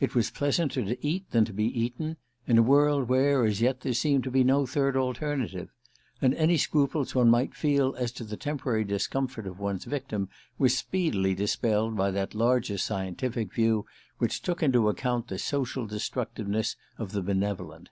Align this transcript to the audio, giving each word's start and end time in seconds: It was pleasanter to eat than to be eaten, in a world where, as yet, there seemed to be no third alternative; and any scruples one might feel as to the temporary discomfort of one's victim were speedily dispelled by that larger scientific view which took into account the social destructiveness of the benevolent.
It 0.00 0.14
was 0.14 0.28
pleasanter 0.30 0.84
to 0.84 1.02
eat 1.08 1.30
than 1.30 1.46
to 1.46 1.52
be 1.54 1.64
eaten, 1.64 2.18
in 2.46 2.58
a 2.58 2.62
world 2.62 3.08
where, 3.08 3.46
as 3.46 3.62
yet, 3.62 3.80
there 3.80 3.94
seemed 3.94 4.22
to 4.24 4.30
be 4.30 4.44
no 4.44 4.66
third 4.66 4.98
alternative; 4.98 5.70
and 6.20 6.34
any 6.34 6.58
scruples 6.58 7.14
one 7.14 7.30
might 7.30 7.54
feel 7.54 7.94
as 7.96 8.12
to 8.12 8.24
the 8.24 8.36
temporary 8.36 8.84
discomfort 8.84 9.46
of 9.46 9.58
one's 9.58 9.86
victim 9.86 10.28
were 10.58 10.68
speedily 10.68 11.34
dispelled 11.34 11.96
by 11.96 12.10
that 12.10 12.34
larger 12.34 12.76
scientific 12.76 13.50
view 13.54 13.86
which 14.18 14.42
took 14.42 14.62
into 14.62 14.90
account 14.90 15.28
the 15.28 15.38
social 15.38 15.86
destructiveness 15.86 16.76
of 16.98 17.12
the 17.12 17.22
benevolent. 17.22 17.88